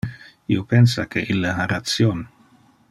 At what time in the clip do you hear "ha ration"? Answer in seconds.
1.59-2.29